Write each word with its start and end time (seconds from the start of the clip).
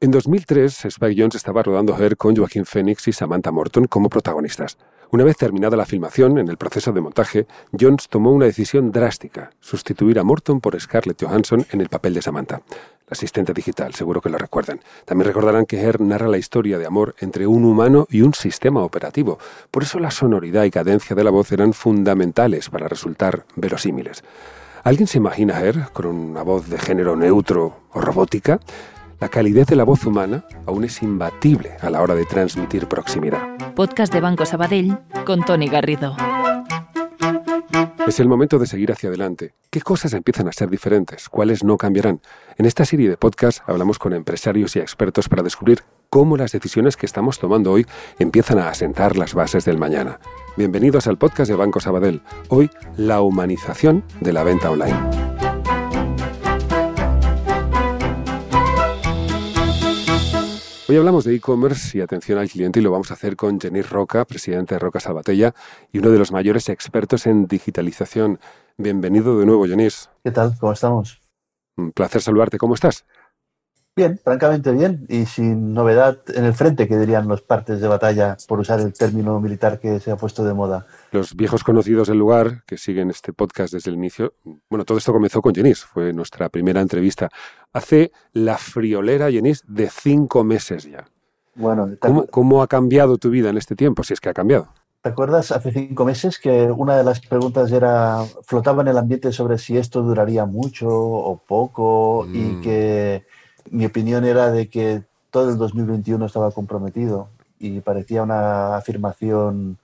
En 0.00 0.12
2003, 0.12 0.84
Spike 0.84 1.20
Jones 1.20 1.34
estaba 1.34 1.60
rodando 1.60 1.98
Her 1.98 2.16
con 2.16 2.36
Joaquín 2.36 2.64
Phoenix 2.64 3.08
y 3.08 3.12
Samantha 3.12 3.50
Morton 3.50 3.86
como 3.86 4.08
protagonistas. 4.08 4.78
Una 5.10 5.24
vez 5.24 5.36
terminada 5.36 5.76
la 5.76 5.86
filmación, 5.86 6.38
en 6.38 6.46
el 6.46 6.56
proceso 6.56 6.92
de 6.92 7.00
montaje, 7.00 7.48
Jones 7.72 8.08
tomó 8.08 8.30
una 8.30 8.44
decisión 8.44 8.92
drástica, 8.92 9.50
sustituir 9.58 10.20
a 10.20 10.22
Morton 10.22 10.60
por 10.60 10.80
Scarlett 10.80 11.20
Johansson 11.20 11.66
en 11.72 11.80
el 11.80 11.88
papel 11.88 12.14
de 12.14 12.22
Samantha, 12.22 12.62
la 12.70 13.10
asistente 13.10 13.52
digital, 13.52 13.92
seguro 13.92 14.20
que 14.20 14.30
lo 14.30 14.38
recuerdan. 14.38 14.78
También 15.04 15.26
recordarán 15.26 15.66
que 15.66 15.80
Her 15.80 16.00
narra 16.00 16.28
la 16.28 16.38
historia 16.38 16.78
de 16.78 16.86
amor 16.86 17.16
entre 17.18 17.48
un 17.48 17.64
humano 17.64 18.06
y 18.08 18.20
un 18.22 18.34
sistema 18.34 18.84
operativo. 18.84 19.40
Por 19.72 19.82
eso 19.82 19.98
la 19.98 20.12
sonoridad 20.12 20.62
y 20.62 20.70
cadencia 20.70 21.16
de 21.16 21.24
la 21.24 21.32
voz 21.32 21.50
eran 21.50 21.72
fundamentales 21.72 22.70
para 22.70 22.86
resultar 22.86 23.46
verosímiles. 23.56 24.22
¿Alguien 24.84 25.08
se 25.08 25.18
imagina 25.18 25.56
a 25.56 25.64
Her 25.64 25.88
con 25.92 26.06
una 26.06 26.42
voz 26.42 26.68
de 26.68 26.78
género 26.78 27.16
neutro 27.16 27.80
o 27.90 28.00
robótica? 28.00 28.60
La 29.20 29.28
calidez 29.28 29.66
de 29.66 29.74
la 29.74 29.82
voz 29.82 30.06
humana 30.06 30.44
aún 30.64 30.84
es 30.84 31.02
imbatible 31.02 31.76
a 31.80 31.90
la 31.90 32.00
hora 32.02 32.14
de 32.14 32.24
transmitir 32.24 32.86
proximidad. 32.86 33.74
Podcast 33.74 34.12
de 34.12 34.20
Banco 34.20 34.46
Sabadell 34.46 34.96
con 35.26 35.44
Tony 35.44 35.66
Garrido. 35.66 36.16
Es 38.06 38.20
el 38.20 38.28
momento 38.28 38.60
de 38.60 38.66
seguir 38.66 38.92
hacia 38.92 39.08
adelante. 39.08 39.54
¿Qué 39.70 39.80
cosas 39.80 40.12
empiezan 40.12 40.46
a 40.46 40.52
ser 40.52 40.70
diferentes? 40.70 41.28
¿Cuáles 41.28 41.64
no 41.64 41.76
cambiarán? 41.76 42.20
En 42.56 42.64
esta 42.64 42.84
serie 42.84 43.08
de 43.08 43.16
podcast 43.16 43.60
hablamos 43.66 43.98
con 43.98 44.12
empresarios 44.12 44.76
y 44.76 44.78
expertos 44.78 45.28
para 45.28 45.42
descubrir 45.42 45.82
cómo 46.08 46.36
las 46.36 46.52
decisiones 46.52 46.96
que 46.96 47.04
estamos 47.04 47.40
tomando 47.40 47.72
hoy 47.72 47.86
empiezan 48.20 48.60
a 48.60 48.68
asentar 48.68 49.16
las 49.16 49.34
bases 49.34 49.64
del 49.64 49.78
mañana. 49.78 50.20
Bienvenidos 50.56 51.08
al 51.08 51.18
podcast 51.18 51.50
de 51.50 51.56
Banco 51.56 51.80
Sabadell. 51.80 52.22
Hoy, 52.48 52.70
la 52.96 53.20
humanización 53.20 54.04
de 54.20 54.32
la 54.32 54.44
venta 54.44 54.70
online. 54.70 55.27
Hoy 60.90 60.96
hablamos 60.96 61.24
de 61.24 61.34
e-commerce 61.34 61.98
y 61.98 62.00
atención 62.00 62.38
al 62.38 62.48
cliente 62.48 62.80
y 62.80 62.82
lo 62.82 62.90
vamos 62.90 63.10
a 63.10 63.14
hacer 63.14 63.36
con 63.36 63.60
Jenny 63.60 63.82
Roca, 63.82 64.24
presidente 64.24 64.74
de 64.74 64.78
Roca 64.78 65.00
Salvatella 65.00 65.54
y 65.92 65.98
uno 65.98 66.08
de 66.08 66.18
los 66.18 66.32
mayores 66.32 66.70
expertos 66.70 67.26
en 67.26 67.46
digitalización. 67.46 68.40
Bienvenido 68.78 69.38
de 69.38 69.44
nuevo, 69.44 69.66
Jenny. 69.66 69.88
¿Qué 70.24 70.30
tal? 70.30 70.56
¿Cómo 70.58 70.72
estamos? 70.72 71.20
Un 71.76 71.92
placer 71.92 72.22
saludarte. 72.22 72.56
¿Cómo 72.56 72.72
estás? 72.72 73.04
Bien, 73.98 74.16
francamente 74.22 74.70
bien 74.70 75.04
y 75.08 75.26
sin 75.26 75.74
novedad 75.74 76.18
en 76.32 76.44
el 76.44 76.54
frente, 76.54 76.86
que 76.86 76.96
dirían 76.96 77.26
los 77.26 77.42
partes 77.42 77.80
de 77.80 77.88
batalla, 77.88 78.36
por 78.46 78.60
usar 78.60 78.78
el 78.78 78.92
término 78.92 79.40
militar 79.40 79.80
que 79.80 79.98
se 79.98 80.12
ha 80.12 80.16
puesto 80.16 80.44
de 80.44 80.54
moda. 80.54 80.86
Los 81.10 81.34
viejos 81.34 81.64
conocidos 81.64 82.06
del 82.06 82.16
lugar 82.16 82.62
que 82.64 82.76
siguen 82.78 83.10
este 83.10 83.32
podcast 83.32 83.74
desde 83.74 83.90
el 83.90 83.96
inicio, 83.96 84.32
bueno, 84.70 84.84
todo 84.84 84.98
esto 84.98 85.12
comenzó 85.12 85.42
con 85.42 85.52
Jenis, 85.52 85.84
fue 85.84 86.12
nuestra 86.12 86.48
primera 86.48 86.80
entrevista. 86.80 87.28
Hace 87.72 88.12
la 88.32 88.56
friolera, 88.56 89.32
Jenis, 89.32 89.64
de 89.66 89.90
cinco 89.90 90.44
meses 90.44 90.84
ya. 90.84 91.08
Bueno, 91.56 91.88
¿Cómo, 91.98 92.24
¿Cómo 92.28 92.62
ha 92.62 92.68
cambiado 92.68 93.18
tu 93.18 93.30
vida 93.30 93.50
en 93.50 93.58
este 93.58 93.74
tiempo, 93.74 94.04
si 94.04 94.12
es 94.14 94.20
que 94.20 94.28
ha 94.28 94.32
cambiado? 94.34 94.68
¿Te 95.02 95.10
acuerdas 95.10 95.52
hace 95.52 95.72
cinco 95.72 96.04
meses 96.04 96.38
que 96.38 96.70
una 96.70 96.96
de 96.96 97.04
las 97.04 97.20
preguntas 97.20 97.70
era, 97.72 98.18
flotaba 98.44 98.82
en 98.82 98.88
el 98.88 98.98
ambiente 98.98 99.32
sobre 99.32 99.56
si 99.58 99.76
esto 99.76 100.02
duraría 100.02 100.44
mucho 100.44 100.88
o 100.88 101.36
poco 101.38 102.26
y 102.32 102.38
Mm. 102.38 102.62
que 102.62 103.24
mi 103.72 103.86
opinión 103.86 104.24
era 104.24 104.50
de 104.50 104.68
que 104.68 105.02
todo 105.30 105.50
el 105.50 105.58
2021 105.58 106.24
estaba 106.26 106.50
comprometido 106.50 107.28
y 107.58 107.80
parecía 107.80 108.22
una 108.22 108.76
afirmación 108.76 109.78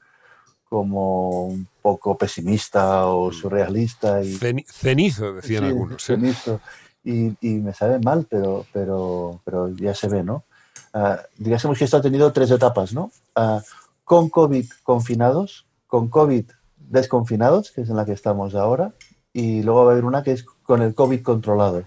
como 0.68 1.46
un 1.46 1.68
poco 1.82 2.16
pesimista 2.16 3.06
o 3.06 3.30
surrealista. 3.32 4.22
Y, 4.22 4.34
Ceni- 4.36 4.66
cenizo, 4.66 5.32
decían 5.34 5.62
Sí, 5.64 5.68
algunos. 5.68 6.02
¿eh? 6.10 6.16
cenizo. 6.16 6.60
Y, 7.04 7.36
y 7.46 7.54
me 7.60 7.72
sabe 7.74 7.98
mal, 8.00 8.26
pero, 8.28 8.64
pero, 8.72 9.40
pero 9.44 9.68
ya 9.68 9.94
se 9.94 10.08
ve, 10.08 10.22
¿no? 10.22 10.44
Ah, 10.92 11.20
digásemos 11.36 11.78
que 11.78 11.84
esto 11.84 11.98
ha 11.98 12.02
tenido 12.02 12.32
tres 12.32 12.50
etapas, 12.50 12.92
¿no? 12.94 13.10
Ah, 13.34 13.60
con 14.04 14.30
COVID 14.30 14.66
confinados, 14.82 15.66
con 15.86 16.08
COVID 16.08 16.44
desconfinados, 16.78 17.70
que 17.72 17.82
es 17.82 17.90
en 17.90 17.96
la 17.96 18.04
que 18.04 18.12
estamos 18.12 18.54
ahora, 18.54 18.92
y 19.32 19.62
luego 19.62 19.84
va 19.84 19.90
a 19.90 19.92
haber 19.92 20.04
una 20.04 20.22
que 20.22 20.32
es 20.32 20.44
con 20.44 20.80
el 20.82 20.94
COVID 20.94 21.22
controlado, 21.22 21.84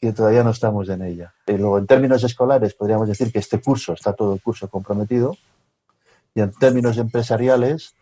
que 0.00 0.12
todavía 0.12 0.44
no 0.44 0.50
estamos 0.50 0.88
en 0.88 1.02
ella. 1.02 1.34
Y 1.46 1.52
luego, 1.52 1.78
en 1.78 1.86
términos 1.86 2.22
escolares, 2.22 2.74
podríamos 2.74 3.08
decir 3.08 3.32
que 3.32 3.38
este 3.38 3.60
curso 3.60 3.92
está 3.94 4.12
todo 4.12 4.34
el 4.34 4.42
curso 4.42 4.68
comprometido, 4.68 5.36
y 6.34 6.40
en 6.40 6.52
términos 6.52 6.98
empresariales, 6.98 7.94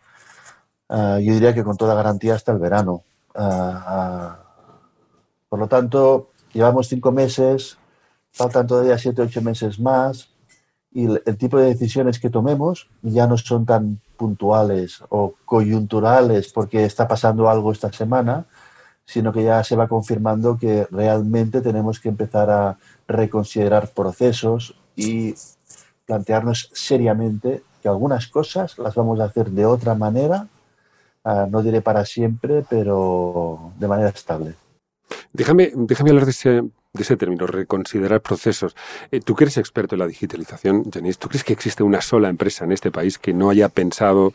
ah, 0.89 1.19
yo 1.19 1.33
diría 1.33 1.53
que 1.53 1.63
con 1.63 1.77
toda 1.77 1.95
garantía 1.95 2.35
hasta 2.35 2.51
el 2.51 2.59
verano. 2.59 3.03
Ah, 3.33 3.83
ah, 3.87 4.43
por 5.49 5.59
lo 5.59 5.67
tanto, 5.67 6.29
llevamos 6.53 6.87
cinco 6.87 7.11
meses, 7.11 7.77
faltan 8.31 8.67
todavía 8.67 8.97
siete, 8.97 9.21
ocho 9.21 9.41
meses 9.41 9.79
más 9.79 10.29
y 10.91 11.05
el, 11.05 11.21
el 11.25 11.37
tipo 11.37 11.57
de 11.57 11.67
decisiones 11.67 12.19
que 12.19 12.29
tomemos 12.29 12.89
ya 13.01 13.27
no 13.27 13.37
son 13.37 13.65
tan 13.65 13.99
puntuales 14.17 15.03
o 15.09 15.35
coyunturales 15.45 16.51
porque 16.51 16.85
está 16.85 17.07
pasando 17.07 17.49
algo 17.49 17.71
esta 17.71 17.91
semana, 17.91 18.45
sino 19.07 19.31
que 19.31 19.43
ya 19.43 19.63
se 19.63 19.77
va 19.77 19.87
confirmando 19.87 20.57
que 20.57 20.85
realmente 20.91 21.61
tenemos 21.61 21.99
que 21.99 22.09
empezar 22.09 22.51
a 22.51 22.77
reconsiderar 23.07 23.89
procesos 23.89 24.75
y 24.97 25.33
plantearnos 26.05 26.69
seriamente 26.73 27.63
que 27.81 27.87
algunas 27.87 28.27
cosas 28.27 28.77
las 28.77 28.95
vamos 28.95 29.19
a 29.21 29.25
hacer 29.25 29.49
de 29.49 29.65
otra 29.65 29.95
manera, 29.95 30.47
ah, 31.23 31.47
no 31.49 31.63
diré 31.63 31.81
para 31.81 32.03
siempre, 32.03 32.65
pero 32.69 33.71
de 33.79 33.87
manera 33.87 34.09
estable. 34.09 34.55
Déjame, 35.31 35.71
déjame 35.73 36.09
hablar 36.09 36.25
de 36.25 36.31
ese, 36.31 36.49
de 36.49 37.01
ese 37.01 37.15
término, 37.15 37.47
reconsiderar 37.47 38.19
procesos. 38.21 38.75
Eh, 39.11 39.21
tú 39.21 39.35
que 39.35 39.45
eres 39.45 39.57
experto 39.57 39.95
en 39.95 39.99
la 39.99 40.07
digitalización, 40.07 40.91
Janice, 40.91 41.17
¿tú 41.17 41.29
crees 41.29 41.45
que 41.45 41.53
existe 41.53 41.81
una 41.81 42.01
sola 42.01 42.27
empresa 42.27 42.65
en 42.65 42.73
este 42.73 42.91
país 42.91 43.17
que 43.17 43.33
no 43.33 43.49
haya 43.49 43.69
pensado 43.69 44.33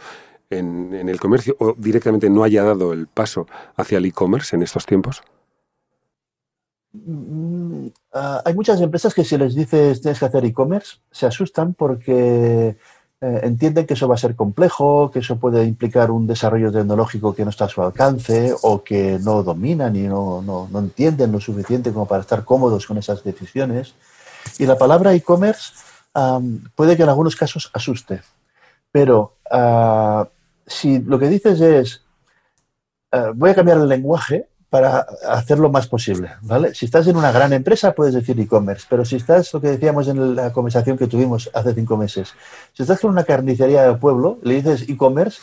en, 0.58 1.08
el 1.08 1.18
comercio 1.20 1.56
o 1.58 1.74
directamente 1.76 2.28
no 2.30 2.44
haya 2.44 2.62
dado 2.62 2.92
el 2.92 3.06
paso 3.06 3.46
hacia 3.76 3.98
el 3.98 4.06
e-commerce 4.06 4.54
en 4.56 4.62
estos 4.62 4.86
tiempos? 4.86 5.22
Mm, 6.92 7.86
ah, 8.12 8.42
hay 8.44 8.54
muchas 8.54 8.80
empresas 8.80 9.14
que 9.14 9.24
si 9.24 9.38
les 9.38 9.54
dices 9.54 10.00
tienes 10.02 10.18
que 10.18 10.24
hacer 10.26 10.44
e-commerce, 10.44 10.98
se 11.10 11.26
asustan 11.26 11.72
porque 11.74 12.76
eh, 13.20 13.40
entienden 13.44 13.86
que 13.86 13.94
eso 13.94 14.08
va 14.08 14.16
a 14.16 14.18
ser 14.18 14.36
complejo, 14.36 15.10
que 15.10 15.20
eso 15.20 15.36
puede 15.38 15.64
implicar 15.64 16.10
un 16.10 16.26
desarrollo 16.26 16.70
tecnológico 16.70 17.34
que 17.34 17.44
no 17.44 17.50
está 17.50 17.64
a 17.66 17.68
su 17.68 17.80
alcance 17.82 18.54
o 18.62 18.82
que 18.82 19.18
no 19.22 19.42
dominan 19.42 19.96
y 19.96 20.02
no, 20.02 20.42
no- 20.42 20.68
no 20.70 20.78
entienden 20.80 21.32
lo 21.32 21.40
suficiente 21.40 21.92
como 21.92 22.06
para 22.06 22.20
estar 22.22 22.44
cómodos 22.44 22.86
con 22.86 22.98
esas 22.98 23.24
decisiones. 23.24 23.94
Y 24.58 24.66
la 24.66 24.76
palabra 24.76 25.14
e-commerce 25.14 25.72
puede 26.74 26.96
que 26.96 27.04
en 27.04 27.08
algunos 27.08 27.36
casos 27.36 27.70
asuste, 27.72 28.20
pero 28.90 29.36
ah, 29.50 30.28
si 30.72 30.98
lo 31.00 31.18
que 31.18 31.28
dices 31.28 31.60
es 31.60 32.04
eh, 33.12 33.32
voy 33.34 33.50
a 33.50 33.54
cambiar 33.54 33.78
el 33.78 33.88
lenguaje 33.88 34.48
para 34.72 35.04
hacerlo 35.28 35.68
más 35.68 35.86
posible, 35.86 36.30
¿vale? 36.40 36.74
Si 36.74 36.86
estás 36.86 37.06
en 37.06 37.14
una 37.18 37.30
gran 37.30 37.52
empresa 37.52 37.92
puedes 37.92 38.14
decir 38.14 38.40
e-commerce, 38.40 38.86
pero 38.88 39.04
si 39.04 39.16
estás, 39.16 39.52
lo 39.52 39.60
que 39.60 39.68
decíamos 39.68 40.08
en 40.08 40.34
la 40.34 40.50
conversación 40.50 40.96
que 40.96 41.06
tuvimos 41.06 41.50
hace 41.52 41.74
cinco 41.74 41.98
meses, 41.98 42.32
si 42.72 42.82
estás 42.82 42.98
con 42.98 43.10
una 43.10 43.24
carnicería 43.24 43.82
del 43.82 43.98
pueblo, 43.98 44.38
le 44.42 44.54
dices 44.54 44.88
e-commerce, 44.88 45.42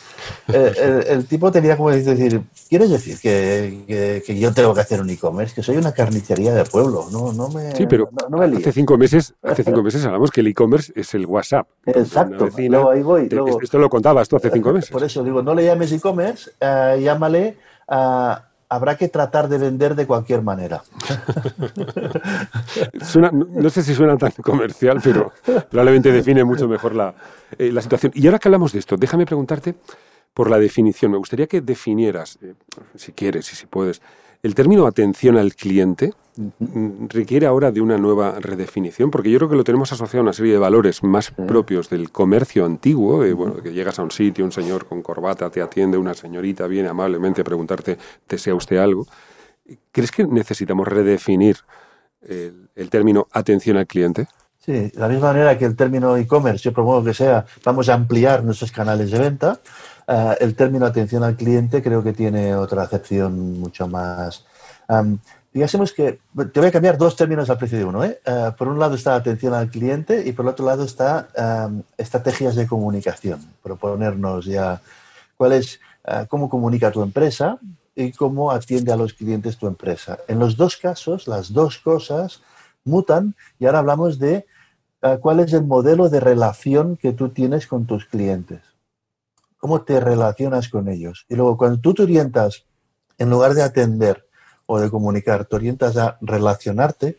eh, 0.52 0.74
el, 1.08 1.18
el 1.20 1.26
tipo 1.28 1.52
tendría 1.52 1.78
como 1.78 1.92
decir, 1.92 2.42
¿quieres 2.70 2.90
decir 2.90 3.20
que, 3.20 3.84
que- 3.86 4.24
que 4.26 4.40
yo 4.40 4.52
tengo 4.52 4.74
que 4.74 4.82
hacer 4.82 5.00
un 5.00 5.12
e-commerce? 5.12 5.54
Que 5.54 5.62
soy 5.62 5.78
una 5.78 5.92
carnicería 5.92 6.52
del 6.56 6.66
pueblo, 6.66 7.06
no, 7.12 7.32
no 7.32 7.50
me 7.50 7.76
Sí, 7.76 7.86
pero 7.88 8.10
no, 8.12 8.30
no 8.30 8.38
me 8.48 8.58
hace 8.58 8.72
cinco 8.72 8.98
meses, 8.98 9.36
hace 9.44 9.64
cinco 9.64 9.84
meses 9.84 10.04
hablamos 10.06 10.32
que 10.32 10.42
el 10.42 10.48
e-commerce 10.48 10.92
es 10.96 11.14
el 11.14 11.28
WhatsApp. 11.28 11.68
Exacto, 11.86 12.46
vecina- 12.46 12.78
luego 12.78 12.90
ahí 12.90 13.04
voy. 13.04 13.30
te- 13.30 13.36
luego- 13.36 13.62
esto 13.62 13.78
lo 13.78 13.92
contabas 13.92 14.28
tú 14.28 14.38
hace 14.38 14.50
cinco 14.50 14.74
meses. 14.74 14.90
Por 14.90 15.04
eso 15.04 15.24
digo, 15.24 15.44
no 15.44 15.54
le 15.54 15.66
llames 15.66 15.92
e-commerce, 15.92 16.50
eh, 16.60 17.00
llámale, 17.04 17.58
ah, 17.88 18.46
habrá 18.70 18.96
que 18.98 19.08
tratar 19.08 19.50
de 19.50 19.58
vender 19.58 19.96
de 19.96 20.06
cualquier 20.06 20.42
manera. 20.42 20.84
No, 23.42 23.70
sé 23.70 23.84
si 23.84 23.94
suena 23.94 24.18
tan 24.18 24.32
comercial, 24.32 25.00
pero 25.04 25.32
probablemente 25.70 26.12
define 26.12 26.44
mucho 26.44 26.68
mejor 26.68 26.96
la, 26.96 27.14
eh, 27.58 27.72
la 27.72 27.82
situación. 27.82 28.12
Y 28.16 28.26
ahora 28.28 28.40
que 28.40 28.48
hablamos 28.48 28.72
de 28.72 28.80
esto, 28.80 28.96
déjame 28.98 29.26
preguntarte 29.26 29.76
por 30.34 30.50
la 30.50 30.60
definición. 30.60 31.12
Me 31.12 31.18
gustaría 31.18 31.48
que 31.48 31.62
definieras, 31.62 32.38
eh, 32.42 32.54
si 32.96 33.12
quieres 33.14 33.52
y 33.52 33.56
si 33.56 33.66
puedes, 33.66 34.02
el 34.42 34.56
término 34.56 34.86
atención 34.86 35.38
al 35.38 35.54
cliente 35.56 36.14
mm, 36.38 37.08
requiere 37.10 37.46
ahora 37.46 37.72
de 37.72 37.82
una 37.82 37.98
nueva 37.98 38.40
redefinición, 38.40 39.12
porque 39.12 39.30
yo 39.30 39.38
creo 39.38 39.50
que 39.50 39.56
lo 39.56 39.64
tenemos 39.64 39.92
asociado 39.92 40.20
a 40.20 40.24
una 40.24 40.34
serie 40.34 40.54
de 40.54 40.60
valores 40.60 41.04
más 41.04 41.32
propios 41.32 41.90
del 41.90 42.12
comercio 42.12 42.66
antiguo, 42.66 43.22
de 43.24 43.34
bueno, 43.34 43.58
que 43.58 43.74
llegas 43.74 44.00
a 44.00 44.04
un 44.04 44.12
sitio, 44.12 44.46
un 44.46 44.52
señor 44.52 44.86
con 44.86 45.02
corbata 45.02 45.50
te 45.50 45.62
atiende, 45.62 45.98
una 45.98 46.14
señorita 46.14 46.68
viene 46.68 46.90
amablemente 46.90 47.42
a 47.42 47.44
preguntarte, 47.44 47.98
¿desea 48.28 48.56
usted 48.56 48.78
algo? 48.78 49.06
¿Crees 49.92 50.12
que 50.12 50.26
necesitamos 50.26 50.88
redefinir 50.88 51.58
el, 52.22 52.70
el 52.76 52.90
término 52.90 53.28
atención 53.32 53.78
al 53.78 53.88
cliente? 53.88 54.28
Sí, 54.60 54.74
de 54.74 54.92
la 54.96 55.08
misma 55.08 55.28
manera 55.28 55.58
que 55.58 55.66
el 55.66 55.76
término 55.76 56.18
e-commerce, 56.18 56.64
yo 56.64 56.74
promuevo 56.74 57.04
que 57.04 57.14
sea, 57.14 57.46
vamos 57.64 57.88
a 57.88 57.94
ampliar 57.94 58.44
nuestros 58.44 58.72
canales 58.72 59.10
de 59.10 59.18
venta, 59.18 59.60
eh, 60.12 60.38
el 60.40 60.56
término 60.56 60.88
atención 60.88 61.24
al 61.24 61.36
cliente 61.36 61.84
creo 61.84 62.04
que 62.04 62.14
tiene 62.14 62.56
otra 62.56 62.82
acepción 62.82 63.60
mucho 63.60 63.88
más. 63.88 64.44
digásemos 65.54 65.94
que 65.94 66.20
te 66.52 66.60
voy 66.60 66.70
a 66.70 66.72
cambiar 66.72 66.98
dos 66.98 67.16
términos 67.16 67.48
al 67.50 67.60
precio 67.60 67.78
de 67.78 67.86
uno. 67.86 68.04
¿eh? 68.04 68.20
Uh, 68.26 68.56
por 68.56 68.68
un 68.68 68.80
lado 68.80 68.96
está 68.96 69.14
atención 69.16 69.54
al 69.54 69.70
cliente 69.70 70.28
y 70.28 70.32
por 70.32 70.46
el 70.46 70.50
otro 70.50 70.66
lado 70.66 70.84
está 70.84 71.28
estrategias 71.96 72.56
de 72.56 72.66
comunicación. 72.66 73.40
Proponernos 73.62 74.46
ya 74.46 74.82
cuál 75.38 75.54
es, 75.54 75.80
uh, 76.08 76.26
cómo 76.28 76.50
comunica 76.50 76.92
tu 76.92 77.04
empresa 77.04 77.60
y 77.96 78.12
cómo 78.12 78.52
atiende 78.52 78.92
a 78.92 78.96
los 78.96 79.14
clientes 79.14 79.58
tu 79.58 79.68
empresa. 79.68 80.18
En 80.28 80.40
los 80.40 80.58
dos 80.58 80.78
casos, 80.78 81.28
las 81.28 81.54
dos 81.54 81.78
cosas 81.78 82.42
mutan 82.84 83.36
y 83.60 83.68
ahora 83.68 83.80
hablamos 83.80 84.18
de 84.18 84.48
cuál 85.22 85.40
es 85.40 85.54
el 85.54 85.64
modelo 85.64 86.10
de 86.10 86.20
relación 86.20 86.98
que 86.98 87.14
tú 87.14 87.30
tienes 87.30 87.68
con 87.68 87.86
tus 87.86 88.06
clientes. 88.06 88.60
Cómo 89.60 89.84
te 89.84 90.00
relacionas 90.00 90.70
con 90.70 90.88
ellos. 90.88 91.26
Y 91.30 91.36
luego, 91.36 91.58
cuando 91.58 91.80
tú 91.80 91.94
te 91.94 92.04
orientas, 92.04 92.66
en 93.20 93.30
lugar 93.30 93.54
de 93.54 93.62
atender, 93.62 94.26
o 94.72 94.80
de 94.80 94.92
comunicar, 94.92 95.46
te 95.46 95.56
orientas 95.56 95.98
a 95.98 96.20
relacionarte. 96.22 97.18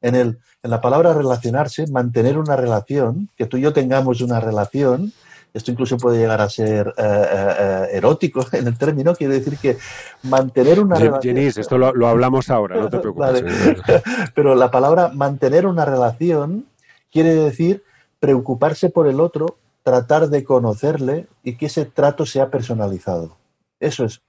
En, 0.00 0.14
el, 0.14 0.38
en 0.62 0.70
la 0.70 0.80
palabra 0.80 1.12
relacionarse, 1.12 1.86
mantener 1.88 2.38
una 2.38 2.56
relación, 2.56 3.28
que 3.36 3.44
tú 3.44 3.58
y 3.58 3.60
yo 3.60 3.74
tengamos 3.74 4.22
una 4.22 4.40
relación, 4.40 5.12
esto 5.52 5.70
incluso 5.70 5.98
puede 5.98 6.18
llegar 6.18 6.40
a 6.40 6.48
ser 6.48 6.88
eh, 6.96 7.02
eh, 7.02 7.54
eh 7.58 7.88
erótico 7.92 8.46
en 8.52 8.66
el 8.66 8.78
término, 8.78 9.14
quiere 9.14 9.34
decir 9.34 9.58
que 9.58 9.76
mantener 10.22 10.80
una 10.80 10.96
relación... 10.96 11.36
Esto 11.36 11.76
lo, 11.76 11.92
lo, 11.92 12.08
hablamos 12.08 12.48
ahora, 12.48 12.76
no 12.76 12.88
te 12.88 12.98
preocupes. 13.00 13.42
Vale. 13.42 14.02
Pero 14.34 14.54
la 14.54 14.70
palabra 14.70 15.10
mantener 15.12 15.66
una 15.66 15.84
relación 15.84 16.64
quiere 17.12 17.34
decir 17.34 17.82
preocuparse 18.20 18.88
por 18.88 19.06
el 19.06 19.20
otro, 19.20 19.58
tratar 19.86 20.30
de 20.30 20.42
conocerle 20.42 21.28
y 21.44 21.56
que 21.56 21.66
ese 21.66 21.84
trato 21.84 22.26
sea 22.26 22.50
personalizado. 22.50 23.36
Eso 23.78 24.04
es 24.04 24.20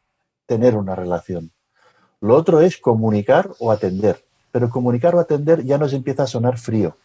tener 0.45 0.75
una 0.75 0.93
relación. 0.93 1.51
Lo 2.21 2.35
otro 2.35 2.61
es 2.61 2.77
comunicar 2.77 3.49
o 3.57 3.71
atender. 3.71 4.23
Pero 4.51 4.69
comunicar 4.69 5.15
o 5.15 5.19
atender 5.19 5.63
ya 5.63 5.79
nos 5.79 5.93
empieza 5.93 6.21
a 6.21 6.27
sonar 6.27 6.59
frío. 6.59 6.95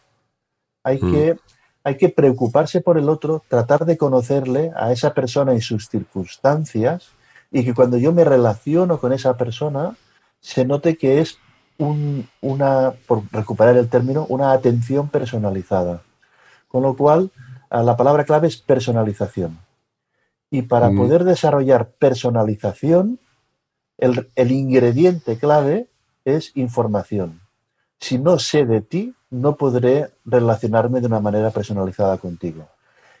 Hay, 0.83 1.01
mm. 1.01 1.11
que, 1.11 1.39
hay 1.83 1.97
que 1.97 2.09
preocuparse 2.09 2.79
por 2.81 2.99
el 2.99 3.09
otro, 3.09 3.41
tratar 3.47 3.85
de 3.85 3.97
conocerle 3.97 4.71
a 4.75 4.91
esa 4.91 5.15
persona 5.15 5.55
y 5.55 5.61
sus 5.61 5.89
circunstancias 5.89 7.09
y 7.51 7.65
que 7.65 7.73
cuando 7.73 7.97
yo 7.97 8.13
me 8.13 8.23
relaciono 8.23 8.99
con 8.99 9.13
esa 9.13 9.35
persona 9.35 9.97
se 10.41 10.63
note 10.63 10.95
que 10.95 11.21
es 11.21 11.39
un, 11.79 12.29
una, 12.39 12.93
por 13.07 13.23
recuperar 13.31 13.77
el 13.77 13.89
término, 13.89 14.27
una 14.29 14.51
atención 14.51 15.09
personalizada. 15.09 16.03
Con 16.67 16.83
lo 16.83 16.95
cual, 16.95 17.31
la 17.81 17.97
palabra 17.97 18.25
clave 18.25 18.47
es 18.47 18.57
personalización. 18.57 19.57
Y 20.51 20.63
para 20.63 20.91
mm. 20.91 20.97
poder 20.97 21.23
desarrollar 21.23 21.89
personalización, 21.89 23.19
el, 23.97 24.29
el 24.35 24.51
ingrediente 24.51 25.37
clave 25.37 25.87
es 26.25 26.51
información. 26.55 27.41
Si 27.99 28.19
no 28.19 28.37
sé 28.37 28.65
de 28.65 28.81
ti, 28.81 29.15
no 29.31 29.55
podré 29.55 30.11
relacionarme 30.25 31.01
de 31.01 31.07
una 31.07 31.19
manera 31.19 31.49
personalizada 31.49 32.17
contigo. 32.17 32.67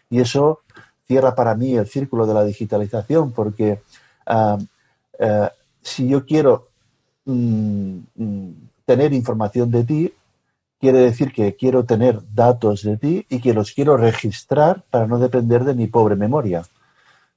Y 0.09 0.19
eso 0.19 0.59
cierra 1.07 1.33
para 1.33 1.55
mí 1.55 1.75
el 1.75 1.87
círculo 1.87 2.27
de 2.27 2.33
la 2.33 2.43
digitalización, 2.43 3.31
porque 3.31 3.81
uh, 4.27 4.57
uh, 5.23 5.47
si 5.81 6.07
yo 6.07 6.25
quiero 6.25 6.67
mm, 7.25 7.97
mm, 8.15 8.49
tener 8.85 9.13
información 9.13 9.71
de 9.71 9.83
ti, 9.83 10.13
quiere 10.83 10.99
decir 10.99 11.31
que 11.31 11.55
quiero 11.55 11.85
tener 11.85 12.19
datos 12.35 12.83
de 12.83 12.97
ti 12.97 13.25
y 13.29 13.39
que 13.39 13.53
los 13.53 13.71
quiero 13.71 13.95
registrar 13.95 14.83
para 14.89 15.07
no 15.07 15.17
depender 15.17 15.63
de 15.63 15.75
mi 15.75 15.87
pobre 15.87 16.17
memoria. 16.17 16.63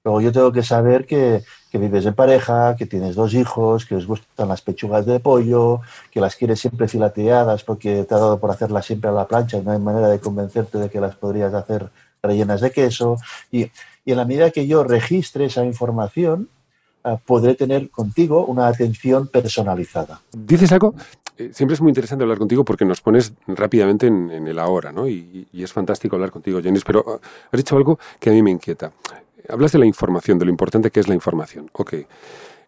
Luego 0.03 0.21
yo 0.21 0.33
tengo 0.33 0.51
que 0.51 0.65
saber 0.65 1.07
que, 1.07 1.45
que, 1.71 1.79
vives 1.79 2.05
en 2.07 2.15
pareja, 2.15 2.75
que 2.75 2.87
tienes 2.87 3.15
dos 3.15 3.35
hijos, 3.35 3.87
que 3.87 3.95
os 3.95 4.05
gustan 4.05 4.49
las 4.49 4.63
pechugas 4.63 5.07
de 5.07 5.21
pollo, 5.21 5.81
que 6.11 6.21
las 6.21 6.35
quieres 6.35 6.59
siempre 6.59 6.89
filateadas 6.89 7.63
porque 7.63 8.03
te 8.03 8.15
ha 8.17 8.19
dado 8.19 8.41
por 8.41 8.51
hacerlas 8.51 8.85
siempre 8.85 9.11
a 9.11 9.13
la 9.13 9.29
plancha 9.29 9.63
no 9.63 9.71
hay 9.71 9.79
manera 9.79 10.09
de 10.09 10.19
convencerte 10.19 10.79
de 10.79 10.91
que 10.91 11.01
las 11.01 11.15
podrías 11.15 11.55
hacer 11.55 11.89
rellenas 12.21 12.61
de 12.61 12.73
queso. 12.73 13.17
Y, 13.53 13.71
y 14.05 14.11
en 14.11 14.17
la 14.17 14.25
medida 14.25 14.51
que 14.51 14.67
yo 14.67 14.83
registre 14.83 15.45
esa 15.45 15.65
información, 15.65 16.49
uh, 17.05 17.17
podré 17.25 17.55
tener 17.55 17.91
contigo 17.91 18.45
una 18.45 18.67
atención 18.67 19.29
personalizada. 19.29 20.21
Dices 20.33 20.73
algo 20.73 20.97
eh, 21.39 21.51
siempre 21.53 21.75
es 21.75 21.81
muy 21.81 21.91
interesante 21.91 22.25
hablar 22.25 22.39
contigo 22.39 22.65
porque 22.65 22.85
nos 22.85 23.01
pones 23.01 23.33
rápidamente 23.47 24.07
en, 24.07 24.31
el 24.31 24.59
ahora, 24.59 24.93
¿no? 24.93 25.09
Y, 25.09 25.47
es 25.53 25.73
fantástico 25.73 26.17
hablar 26.17 26.31
contigo, 26.31 26.61
Jenis, 26.63 26.85
pero 26.85 27.05
uh, 27.07 27.21
has 27.53 27.57
dicho 27.59 27.77
algo 27.77 27.99
que 28.21 28.31
a 28.31 28.33
mí 28.33 28.43
me 28.43 28.51
inquieta 28.51 28.93
hablas 29.49 29.73
de 29.73 29.79
la 29.79 29.87
información, 29.87 30.39
de 30.39 30.45
lo 30.45 30.51
importante 30.51 30.91
que 30.91 31.01
es 31.01 31.09
la 31.09 31.15
información. 31.15 31.71
Ok. 31.73 31.95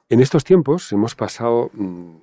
En 0.09 0.21
estos 0.21 0.45
tiempos 0.45 0.93
hemos 0.93 1.15
pasado. 1.15 1.71
Mm, 1.75 2.17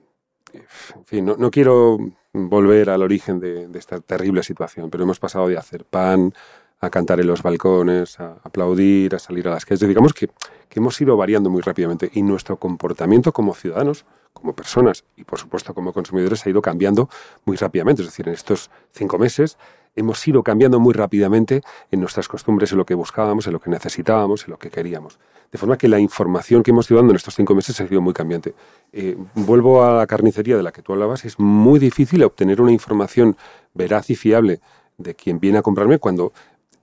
en 0.54 1.06
fin, 1.06 1.26
no, 1.26 1.52
quiero 1.52 1.98
volver 2.32 2.90
al 2.90 3.02
origen 3.02 3.40
de, 3.42 3.68
esta 3.74 4.00
terrible 4.00 4.42
situación, 4.42 4.90
pero 4.90 5.04
hemos 5.04 5.20
pasado 5.20 5.50
de 5.50 5.58
hacer 5.58 5.84
pan 5.84 6.34
a 6.80 6.90
cantar 6.90 7.20
en 7.20 7.28
los 7.28 7.42
balcones, 7.42 8.20
a 8.20 8.38
aplaudir, 8.44 9.16
a 9.16 9.20
salir 9.20 9.48
a 9.48 9.52
las 9.52 9.66
calles. 9.66 9.88
Digamos 9.88 10.14
que, 10.14 10.28
que 10.70 10.80
hemos 10.80 11.00
ido 11.02 11.18
variando 11.18 11.50
muy 11.50 11.62
rápidamente 11.62 12.10
y 12.14 12.22
nuestro 12.22 12.58
comportamiento 12.58 13.32
como 13.32 13.54
ciudadanos, 13.54 14.06
como 14.34 14.54
personas 14.54 15.06
y 15.16 15.24
por 15.24 15.40
supuesto 15.40 15.74
como 15.74 15.94
consumidores 15.94 16.46
ha 16.46 16.50
ido 16.50 16.62
cambiando 16.62 17.10
muy 17.46 17.58
rápidamente. 17.58 18.02
Es 18.02 18.10
decir, 18.10 18.28
en 18.28 18.34
estos 18.34 18.70
cinco 18.92 19.18
meses 19.18 19.58
hemos 19.96 20.28
ido 20.28 20.44
cambiando 20.44 20.80
muy 20.80 20.94
rápidamente 20.94 21.62
en 21.90 22.02
nuestras 22.02 22.28
costumbres, 22.28 22.72
en 22.72 22.78
lo 22.78 22.86
que 22.86 22.94
buscábamos, 22.94 23.48
en 23.48 23.54
lo 23.54 23.60
que 23.60 23.70
necesitábamos, 23.70 24.44
en 24.46 24.52
lo 24.52 24.60
que 24.60 24.70
queríamos. 24.70 25.20
De 25.52 25.58
forma 25.58 25.78
que 25.78 25.88
la 25.88 26.00
información 26.00 26.64
que 26.64 26.72
hemos 26.72 26.90
ido 26.92 26.98
dando 26.98 27.14
en 27.14 27.16
estos 27.16 27.36
cinco 27.36 27.56
meses 27.56 27.80
ha 27.80 27.88
sido 27.88 28.02
muy 28.02 28.14
cambiante. 28.14 28.54
Eh, 28.92 29.16
vuelvo 29.36 29.84
a 29.84 30.00
la 30.00 30.08
carnicería 30.08 30.58
de 30.58 30.64
la 30.64 30.72
que 30.72 30.82
tú 30.82 30.92
hablabas, 30.92 31.24
es 31.24 31.40
muy 31.40 31.80
difícil 31.80 32.24
obtener 32.24 32.60
una 32.62 32.72
información 32.72 33.38
veraz 33.74 34.10
y 34.10 34.16
fiable 34.16 34.60
de 34.98 35.16
quien 35.16 35.40
viene 35.40 35.58
a 35.58 35.62
comprarme 35.62 36.00
cuando 36.00 36.34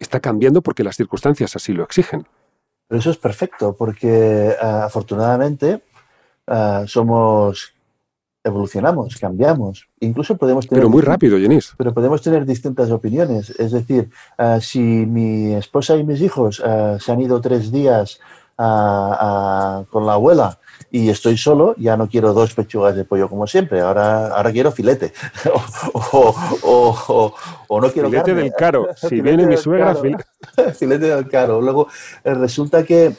está 0.03 0.21
cambiando 0.21 0.63
porque 0.63 0.85
las 0.85 0.97
circunstancias 0.97 1.55
así 1.57 1.73
lo 1.73 1.85
exigen. 1.85 2.27
Pero 2.89 3.01
eso 3.01 3.11
es 3.11 3.17
perfecto, 3.17 3.75
porque 3.75 4.55
uh, 4.61 4.85
afortunadamente 4.85 5.83
uh, 6.47 6.87
somos 6.87 7.75
evolucionamos, 8.45 9.17
cambiamos. 9.19 9.89
Incluso 10.01 10.37
podemos 10.37 10.67
tener... 10.67 10.81
Pero 10.81 10.91
muy 10.91 11.01
rápido, 11.01 11.39
Jenis. 11.39 11.75
Pero 11.79 11.95
podemos 11.95 12.21
tener 12.21 12.45
distintas 12.45 12.91
opiniones. 12.91 13.51
Es 13.51 13.71
decir, 13.71 14.11
uh, 14.37 14.61
si 14.61 14.81
mi 14.81 15.55
esposa 15.55 15.97
y 15.97 16.05
mis 16.05 16.21
hijos 16.21 16.57
se 16.99 17.13
han 17.13 17.21
ido 17.21 17.41
tres 17.41 17.71
días 17.71 18.19
uh, 18.63 19.85
con 19.87 20.07
la 20.07 20.15
abuela 20.15 20.59
y 20.91 21.09
estoy 21.09 21.39
solo, 21.39 21.75
ya 21.79 21.97
no 21.97 22.09
quiero 22.09 22.35
dos 22.35 22.55
pechugas 22.55 22.95
de 22.95 23.05
pollo 23.05 23.29
como 23.29 23.47
siempre, 23.47 23.81
ahora, 23.81 24.29
ahora 24.29 24.53
quiero 24.53 24.71
filete. 24.73 25.13
o, 26.03 26.35
o, 26.63 26.97
o, 27.09 27.35
o, 27.69 27.81
no 27.81 27.91
quiero 27.91 28.09
filete 28.11 28.31
carne. 28.31 28.43
del 28.43 28.53
caro. 28.53 28.89
Si 28.97 29.21
viene 29.21 29.47
mi 29.47 29.57
suegra, 29.57 29.95
filete. 29.95 30.25
filete 30.79 31.07
del 31.07 31.29
caro. 31.29 31.61
Luego 31.61 31.89
eh, 32.23 32.35
resulta 32.35 32.85
que, 32.85 33.15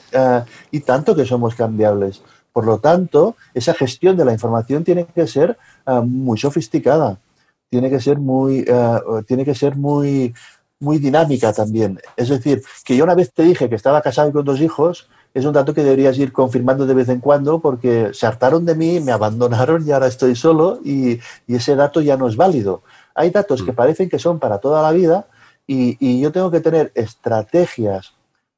y 0.72 0.80
tanto 0.82 1.16
que 1.16 1.26
somos 1.26 1.56
cambiables. 1.56 2.22
Por 2.52 2.68
lo 2.68 2.78
tanto, 2.78 3.36
esa 3.56 3.74
gestión 3.74 4.16
de 4.16 4.26
la 4.26 4.34
información 4.34 4.84
tiene 4.84 5.08
que 5.08 5.26
ser 5.26 5.58
uh, 5.88 6.04
muy 6.04 6.38
sofisticada, 6.38 7.20
tiene 7.68 7.90
que 7.90 8.00
ser 8.00 8.20
muy, 8.20 8.64
uh, 8.70 9.24
tiene 9.24 9.44
que 9.44 9.56
ser 9.56 9.76
muy, 9.76 10.36
muy 10.80 11.00
dinámica 11.00 11.52
también. 11.52 12.00
Es 12.16 12.30
decir, 12.30 12.62
que 12.86 12.96
yo 12.96 13.04
una 13.04 13.16
vez 13.16 13.34
te 13.34 13.42
dije 13.42 13.68
que 13.68 13.76
estaba 13.76 14.04
casado 14.04 14.32
con 14.32 14.46
dos 14.46 14.62
hijos, 14.62 15.10
es 15.34 15.46
un 15.46 15.54
dato 15.54 15.74
que 15.74 15.84
deberías 15.84 16.18
ir 16.20 16.32
confirmando 16.32 16.86
de 16.86 16.94
vez 16.94 17.10
en 17.10 17.20
cuando 17.20 17.60
porque 17.60 18.12
se 18.14 18.28
hartaron 18.28 18.66
de 18.66 18.76
mí, 18.76 19.00
me 19.00 19.12
abandonaron 19.12 19.88
y 19.88 19.92
ahora 19.92 20.08
estoy 20.08 20.36
solo 20.36 20.80
y, 20.84 21.20
y 21.48 21.56
ese 21.56 21.76
dato 21.76 22.02
ya 22.02 22.18
no 22.18 22.28
es 22.28 22.36
válido. 22.36 22.84
Hay 23.16 23.32
datos 23.32 23.62
mm. 23.62 23.66
que 23.66 23.74
parecen 23.74 24.10
que 24.10 24.20
son 24.20 24.40
para 24.40 24.60
toda 24.60 24.82
la 24.84 24.92
vida 24.92 25.26
y, 25.66 25.98
y 26.00 26.22
yo 26.22 26.32
tengo 26.32 26.52
que 26.52 26.60
tener 26.60 26.92
estrategias 26.94 28.14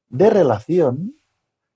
de 0.09 0.29
relación 0.29 1.15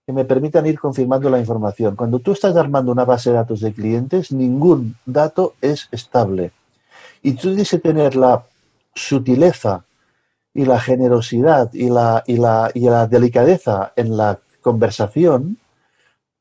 que 0.05 0.13
me 0.13 0.25
permitan 0.25 0.65
ir 0.65 0.79
confirmando 0.79 1.29
la 1.29 1.39
información. 1.39 1.95
Cuando 1.95 2.19
tú 2.19 2.33
estás 2.33 2.55
armando 2.55 2.91
una 2.91 3.05
base 3.05 3.29
de 3.29 3.37
datos 3.37 3.61
de 3.61 3.71
clientes, 3.71 4.31
ningún 4.31 4.95
dato 5.05 5.53
es 5.61 5.87
estable. 5.91 6.51
Y 7.21 7.33
tú 7.33 7.49
tienes 7.49 7.69
que 7.69 7.79
tener 7.79 8.15
la 8.15 8.43
sutileza 8.95 9.85
y 10.53 10.65
la 10.65 10.79
generosidad 10.79 11.71
y 11.73 11.89
la, 11.89 12.23
y 12.25 12.37
la, 12.37 12.71
y 12.73 12.89
la 12.89 13.07
delicadeza 13.07 13.93
en 13.95 14.17
la 14.17 14.39
conversación 14.61 15.57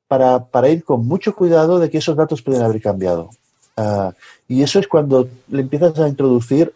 para, 0.07 0.47
para, 0.47 0.69
ir 0.69 0.85
con 0.85 1.07
mucho 1.07 1.35
cuidado 1.35 1.79
de 1.79 1.91
que 1.91 1.99
esos 1.99 2.17
datos 2.17 2.43
pueden 2.43 2.63
haber 2.63 2.81
cambiado. 2.81 3.31
Uh, 3.77 4.13
y 4.49 4.63
eso 4.63 4.81
es 4.81 4.89
cuando 4.89 5.29
le 5.49 5.63
empiezas 5.63 5.99
a 5.99 6.09
introducir 6.09 6.73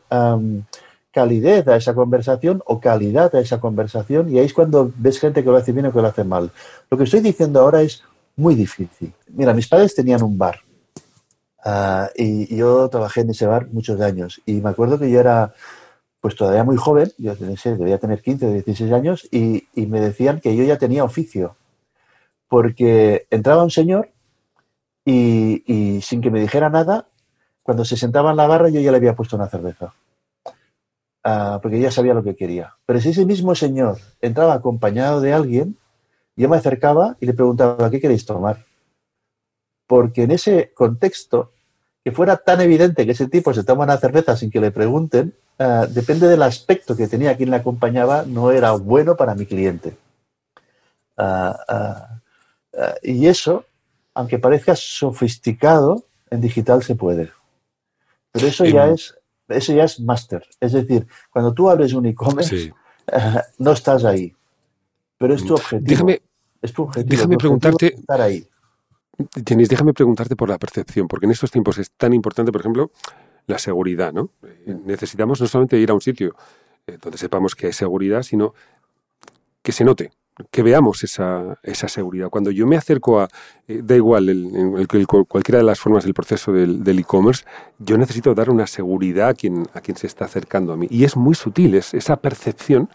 calidez 1.11 1.67
a 1.69 1.77
esa 1.77 1.95
conversación 1.95 2.63
o 2.67 2.81
calidad 2.81 3.35
a 3.35 3.41
esa 3.41 3.61
conversación 3.61 4.31
y 4.31 4.39
ahí 4.39 4.47
es 4.47 4.55
cuando 4.55 4.91
ves 4.97 5.19
gente 5.19 5.43
que 5.43 5.51
lo 5.51 5.57
hace 5.57 5.73
bien 5.73 5.87
o 5.87 5.93
que 5.93 6.01
lo 6.01 6.09
hace 6.09 6.25
mal. 6.25 6.51
Lo 6.91 6.97
que 6.97 7.05
estoy 7.05 7.21
diciendo 7.21 7.61
ahora 7.61 7.83
es 7.83 8.03
muy 8.37 8.55
difícil. 8.55 9.13
Mira, 9.29 9.53
mis 9.53 9.69
padres 9.69 9.95
tenían 9.95 10.23
un 10.23 10.39
bar 10.39 10.61
uh, 11.65 12.07
y 12.15 12.57
yo 12.57 12.89
trabajé 12.89 13.23
en 13.23 13.31
ese 13.31 13.47
bar 13.47 13.69
muchos 13.73 14.01
años 14.01 14.41
y 14.47 14.55
me 14.55 14.71
acuerdo 14.71 14.99
que 14.99 15.11
yo 15.11 15.21
era 15.21 15.53
pues 16.23 16.37
todavía 16.37 16.65
muy 16.65 16.77
joven, 16.77 17.13
yo 17.19 17.35
debía 17.35 17.99
tener 17.99 18.23
15 18.23 18.47
o 18.47 18.53
16 18.53 18.93
años 18.93 19.29
y, 19.31 19.69
y 19.75 19.87
me 19.87 20.01
decían 20.01 20.41
que 20.41 20.57
yo 20.57 20.65
ya 20.65 20.79
tenía 20.79 21.05
oficio 21.05 21.57
porque 22.53 23.27
entraba 23.31 23.65
un 23.65 23.71
señor 23.71 24.11
y, 25.07 26.01
sin 26.03 26.21
que 26.21 26.31
me 26.31 26.39
dijera 26.39 26.69
nada, 26.69 27.09
cuando 27.63 27.85
se 27.85 27.97
sentaba 27.97 28.31
en 28.31 28.37
la 28.37 28.47
barra 28.47 28.69
yo 28.69 28.79
ya 28.79 28.91
le 28.91 28.99
había 28.99 29.17
puesto 29.17 29.37
una 29.37 29.49
cerveza. 29.49 29.95
Ah, 31.25 31.61
porque 31.63 31.81
ya 31.81 31.91
sabía 31.91 32.13
lo 32.13 32.23
que 32.23 32.37
quería. 32.37 32.77
Pero 32.85 33.01
si 33.01 33.09
ese 33.09 33.25
mismo 33.25 33.55
señor 33.55 33.97
entraba 34.21 34.53
acompañado 34.53 35.21
de 35.21 35.33
alguien, 35.33 35.79
yo 36.37 36.51
me 36.51 36.59
acercaba 36.59 37.17
y 37.21 37.27
le 37.27 37.33
preguntaba, 37.33 37.91
¿qué 37.91 38.01
queréis 38.01 38.27
tomar? 38.27 38.67
Porque 39.87 40.25
en 40.25 40.33
ese 40.33 40.73
contexto, 40.75 41.53
que 42.05 42.13
fuera 42.13 42.37
tan 42.37 42.61
evidente 42.61 43.07
que 43.07 43.13
ese 43.13 43.29
tipo 43.29 43.55
se 43.55 43.65
toma 43.65 43.85
una 43.85 43.97
cerveza 43.97 44.37
sin 44.37 44.51
que 44.51 44.61
le 44.61 44.73
pregunten, 44.73 45.35
ah, 45.63 45.87
depende 45.87 46.29
del 46.29 46.43
aspecto 46.43 46.97
que 46.97 47.09
tenía 47.09 47.37
quien 47.37 47.51
le 47.51 47.57
acompañaba, 47.57 48.25
no 48.27 48.51
era 48.51 48.73
bueno 48.73 49.17
para 49.17 49.35
mi 49.35 49.47
cliente. 49.47 49.97
Ah, 51.17 52.09
y 53.03 53.27
eso 53.27 53.65
aunque 54.15 54.39
parezca 54.39 54.75
sofisticado, 54.77 56.05
en 56.31 56.41
digital 56.41 56.83
se 56.83 56.95
puede. 56.95 57.31
Pero 58.31 58.47
eso 58.47 58.65
ya 58.65 58.89
es 58.89 59.15
eso 59.49 59.73
ya 59.75 59.85
es 59.85 60.01
máster. 60.01 60.47
Es 60.61 60.73
decir, 60.73 61.07
cuando 61.31 61.53
tú 61.53 61.69
abres 61.69 61.93
un 61.93 62.07
e-commerce, 62.07 62.73
no 63.59 63.73
estás 63.73 64.05
ahí. 64.05 64.35
Pero 65.19 65.35
es 65.35 65.45
tu 65.45 65.55
objetivo. 65.55 65.89
Déjame, 65.89 66.23
es 66.63 66.73
tu 66.73 66.85
objetivo. 66.85 67.11
Déjame 67.11 67.37
preguntarte. 67.37 67.95
Estar 67.95 68.21
ahí. 68.21 68.47
Déjame 69.35 69.93
preguntarte 69.93 70.37
por 70.37 70.49
la 70.49 70.59
percepción, 70.59 71.07
porque 71.07 71.27
en 71.27 71.33
estos 71.33 71.51
tiempos 71.51 71.79
es 71.79 71.91
tan 71.91 72.15
importante, 72.15 72.51
por 72.51 72.63
ejemplo, 72.63 72.91
la 73.47 73.59
seguridad, 73.59 74.13
¿no? 74.13 74.31
Eh, 74.43 74.77
necesitamos 74.85 75.41
no 75.41 75.47
solamente 75.47 75.79
ir 75.79 75.91
a 75.91 75.95
un 75.95 76.01
sitio 76.01 76.35
eh, 76.87 76.99
donde 77.01 77.19
sepamos 77.19 77.55
que 77.55 77.67
hay 77.67 77.73
seguridad, 77.73 78.23
sino 78.23 78.55
que 79.63 79.73
se 79.73 79.85
note, 79.85 80.11
que 80.51 80.63
veamos 80.63 81.05
esa, 81.05 81.59
esa 81.63 81.89
seguridad. 81.89 82.31
Cuando 82.31 82.51
yo 82.51 82.67
me 82.67 82.77
acerco 82.77 83.21
a, 83.21 83.29
eh, 83.69 83.81
da 83.85 83.95
igual, 83.95 84.29
el, 84.29 85.07
cualquiera 85.07 85.59
de 85.59 85.65
las 85.65 85.79
formas 85.79 86.05
del 86.05 86.15
proceso 86.15 86.53
del 86.53 86.99
e-commerce, 86.99 87.45
yo 87.79 87.99
necesito 87.99 88.35
dar 88.35 88.51
una 88.51 88.67
seguridad 88.67 89.29
a 89.29 89.35
quien, 89.35 89.67
a 89.75 89.81
quien 89.81 89.97
se 89.97 90.07
está 90.07 90.25
acercando 90.25 90.73
a 90.73 90.77
mí. 90.77 90.87
Y 90.91 91.05
es 91.05 91.17
muy 91.17 91.35
sutil, 91.35 91.75
es 91.75 91.95
esa 91.95 92.17
percepción, 92.17 92.89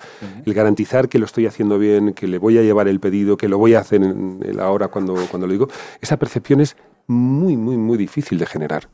el 0.46 0.54
garantizar 0.54 1.08
que 1.08 1.20
lo 1.20 1.26
estoy 1.26 1.46
haciendo 1.46 1.78
bien, 1.78 2.14
que 2.14 2.28
le 2.28 2.40
voy 2.40 2.58
a 2.58 2.64
llevar 2.64 2.88
el 2.88 3.00
pedido, 3.00 3.38
que 3.38 3.48
lo 3.48 3.58
voy 3.58 3.76
a 3.76 3.80
hacer 3.80 4.04
en 4.04 4.58
la 4.58 4.70
hora 4.72 4.88
cuando, 4.88 5.16
cuando 5.30 5.48
lo 5.48 5.54
digo, 5.54 5.68
esa 6.02 6.18
percepción 6.18 6.60
es 6.60 6.76
muy, 7.06 7.56
muy, 7.56 7.78
muy 7.78 7.98
difícil 7.98 8.40
de 8.40 8.46
generar. 8.46 8.90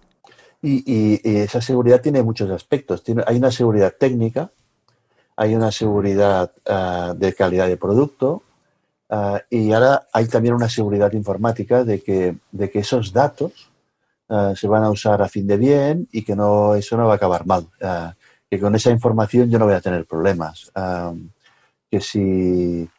Y, 0.65 1.19
esa 1.41 1.61
seguridad 1.61 2.01
tiene 2.01 2.23
muchos 2.23 2.49
aspectos. 2.49 3.03
Tiene, 3.03 3.23
hay 3.27 3.35
una 3.35 3.51
seguridad 3.51 3.93
técnica, 3.99 4.49
hay 5.35 5.55
una 5.55 5.71
seguridad 5.71 6.51
ah, 6.65 7.13
de 7.17 7.33
calidad 7.33 7.67
de 7.67 7.75
producto 7.75 8.43
ah, 9.09 9.41
y 9.49 9.73
ahora 9.73 10.07
hay 10.13 10.27
también 10.27 10.55
una 10.55 10.69
seguridad 10.69 11.11
informática 11.11 11.83
de 11.83 12.01
que, 12.01 12.37
de 12.51 12.69
que 12.69 12.79
esos 12.79 13.11
datos 13.11 13.71
ah, 14.29 14.53
se 14.55 14.67
van 14.67 14.83
a 14.83 14.89
usar 14.89 15.21
a 15.21 15.27
fin 15.27 15.45
de 15.47 15.57
bien 15.57 16.07
y 16.13 16.23
que 16.23 16.35
no, 16.35 16.75
eso 16.75 16.95
no 16.95 17.07
va 17.07 17.13
a 17.13 17.15
acabar 17.17 17.45
mal. 17.45 17.67
que 18.49 18.59
con 18.59 18.73
esa 18.75 18.91
información 18.91 19.49
yo 19.49 19.59
no 19.59 19.65
voy 19.65 19.75
a 19.75 19.81
tener 19.81 20.05
problemas. 20.05 20.71
que 21.91 21.99
si 21.99 22.89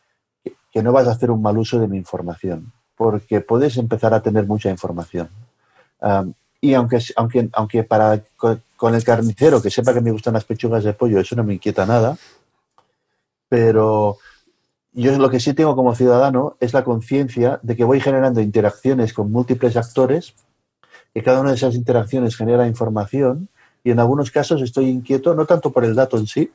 que 0.70 0.82
no 0.82 0.92
vas 0.92 1.06
a 1.06 1.12
hacer 1.12 1.30
un 1.30 1.40
mal 1.40 1.56
uso 1.56 1.78
de 1.78 1.86
mi 1.86 1.96
información, 1.96 2.72
porque 2.96 3.40
puedes 3.40 3.76
empezar 3.76 4.12
a 4.12 4.20
tener 4.20 4.44
mucha 4.44 4.70
información. 4.70 5.28
Y 6.64 6.72
aunque, 6.72 6.98
aunque, 7.16 7.50
aunque 7.52 7.84
para 7.84 8.22
con 8.38 8.94
el 8.94 9.04
carnicero 9.04 9.60
que 9.60 9.68
sepa 9.70 9.92
que 9.92 10.00
me 10.00 10.10
gustan 10.10 10.32
las 10.32 10.46
pechugas 10.46 10.82
de 10.82 10.94
pollo, 10.94 11.20
eso 11.20 11.36
no 11.36 11.44
me 11.44 11.52
inquieta 11.52 11.84
nada. 11.84 12.16
Pero 13.50 14.16
yo 14.94 15.18
lo 15.18 15.28
que 15.28 15.40
sí 15.40 15.52
tengo 15.52 15.76
como 15.76 15.94
ciudadano 15.94 16.56
es 16.60 16.72
la 16.72 16.82
conciencia 16.82 17.60
de 17.62 17.76
que 17.76 17.84
voy 17.84 18.00
generando 18.00 18.40
interacciones 18.40 19.12
con 19.12 19.30
múltiples 19.30 19.76
actores, 19.76 20.34
que 21.12 21.22
cada 21.22 21.40
una 21.40 21.50
de 21.50 21.56
esas 21.56 21.74
interacciones 21.74 22.34
genera 22.34 22.66
información 22.66 23.50
y 23.82 23.90
en 23.90 24.00
algunos 24.00 24.30
casos 24.30 24.62
estoy 24.62 24.88
inquieto 24.88 25.34
no 25.34 25.44
tanto 25.44 25.70
por 25.70 25.84
el 25.84 25.94
dato 25.94 26.16
en 26.16 26.26
sí, 26.26 26.50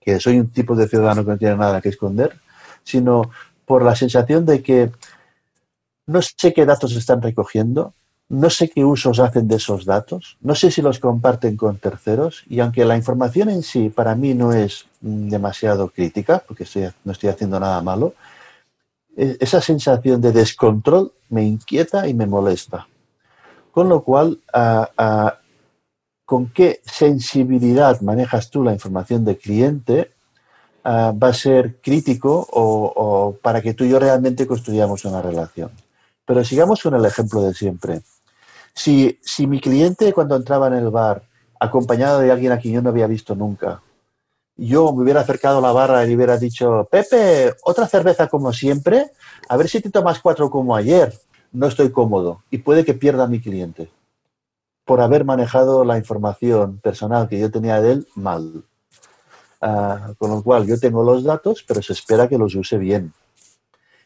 que 0.00 0.18
soy 0.18 0.38
un 0.38 0.48
tipo 0.48 0.74
de 0.74 0.88
ciudadano 0.88 1.26
que 1.26 1.32
no 1.32 1.36
tiene 1.36 1.56
nada 1.56 1.82
que 1.82 1.90
esconder, 1.90 2.40
sino 2.84 3.30
por 3.66 3.84
la 3.84 3.94
sensación 3.94 4.46
de 4.46 4.62
que 4.62 4.90
no 6.06 6.22
sé 6.22 6.54
qué 6.54 6.64
datos 6.64 6.96
están 6.96 7.20
recogiendo, 7.20 7.92
no 8.32 8.48
sé 8.48 8.70
qué 8.70 8.82
usos 8.82 9.20
hacen 9.20 9.46
de 9.46 9.56
esos 9.56 9.84
datos, 9.84 10.38
no 10.40 10.54
sé 10.54 10.70
si 10.70 10.80
los 10.80 10.98
comparten 10.98 11.54
con 11.54 11.76
terceros 11.76 12.44
y 12.48 12.60
aunque 12.60 12.82
la 12.86 12.96
información 12.96 13.50
en 13.50 13.62
sí 13.62 13.90
para 13.90 14.14
mí 14.14 14.32
no 14.32 14.54
es 14.54 14.86
mm, 15.02 15.28
demasiado 15.28 15.90
crítica, 15.90 16.42
porque 16.48 16.66
no 17.04 17.12
estoy 17.12 17.28
haciendo 17.28 17.60
nada 17.60 17.82
malo, 17.82 18.14
e, 19.14 19.36
esa 19.38 19.60
sensación 19.60 20.22
de 20.22 20.32
descontrol 20.32 21.12
me 21.28 21.44
inquieta 21.44 22.08
y 22.08 22.14
me 22.14 22.26
molesta. 22.26 22.88
Con 23.70 23.90
lo 23.90 24.02
cual, 24.02 24.40
con 26.24 26.48
qué 26.50 26.80
sensibilidad 26.84 28.00
manejas 28.00 28.50
tú 28.50 28.62
la 28.64 28.72
información 28.72 29.24
del 29.24 29.36
cliente 29.38 30.12
va 30.84 31.28
a 31.28 31.34
ser 31.34 31.80
crítico 31.80 32.46
o 32.50 33.36
para 33.42 33.62
que 33.62 33.74
tú 33.74 33.84
y 33.84 33.90
yo 33.90 33.98
realmente 33.98 34.46
construyamos 34.46 35.04
una 35.06 35.22
relación. 35.22 35.70
Pero 36.26 36.44
sigamos 36.44 36.82
con 36.82 36.94
el 36.94 37.04
ejemplo 37.04 37.40
de 37.42 37.54
siempre. 37.54 38.02
Si, 38.74 39.18
si 39.22 39.46
mi 39.46 39.60
cliente 39.60 40.12
cuando 40.12 40.36
entraba 40.36 40.68
en 40.68 40.74
el 40.74 40.90
bar, 40.90 41.22
acompañado 41.60 42.20
de 42.20 42.32
alguien 42.32 42.52
a 42.52 42.58
quien 42.58 42.74
yo 42.74 42.82
no 42.82 42.88
había 42.90 43.06
visto 43.06 43.34
nunca, 43.34 43.82
yo 44.56 44.92
me 44.92 45.02
hubiera 45.02 45.20
acercado 45.20 45.58
a 45.58 45.60
la 45.62 45.72
barra 45.72 46.04
y 46.04 46.08
le 46.08 46.16
hubiera 46.16 46.36
dicho, 46.38 46.88
Pepe, 46.90 47.54
otra 47.64 47.86
cerveza 47.86 48.28
como 48.28 48.52
siempre, 48.52 49.10
a 49.48 49.56
ver 49.56 49.68
si 49.68 49.80
te 49.80 49.90
tomas 49.90 50.20
cuatro 50.20 50.50
como 50.50 50.76
ayer. 50.76 51.12
No 51.52 51.66
estoy 51.66 51.90
cómodo 51.90 52.42
y 52.50 52.58
puede 52.58 52.84
que 52.84 52.94
pierda 52.94 53.24
a 53.24 53.28
mi 53.28 53.40
cliente 53.40 53.90
por 54.84 55.00
haber 55.00 55.24
manejado 55.24 55.84
la 55.84 55.98
información 55.98 56.78
personal 56.78 57.28
que 57.28 57.38
yo 57.38 57.50
tenía 57.50 57.80
de 57.80 57.92
él 57.92 58.08
mal. 58.14 58.64
Ah, 59.60 60.12
con 60.18 60.30
lo 60.30 60.42
cual, 60.42 60.66
yo 60.66 60.78
tengo 60.78 61.04
los 61.04 61.22
datos, 61.22 61.64
pero 61.66 61.82
se 61.82 61.92
espera 61.92 62.28
que 62.28 62.38
los 62.38 62.54
use 62.54 62.78
bien. 62.78 63.12